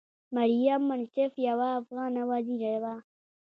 [0.35, 2.95] مریم منصف یوه افغانه وزیره وه.